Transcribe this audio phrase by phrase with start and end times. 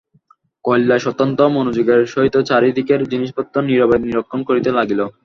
[0.65, 5.01] কৈলাস অত্যন্ত মনোযোগের সহিত চারি দিকের জিনিসপত্র নীরবে নিরীক্ষণ করিতে লাগিল।